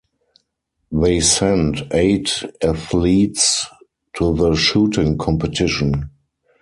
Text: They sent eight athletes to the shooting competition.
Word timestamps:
They 0.91 1.19
sent 1.19 1.83
eight 1.91 2.43
athletes 2.63 3.67
to 4.15 4.33
the 4.35 4.55
shooting 4.55 5.15
competition. 5.19 6.09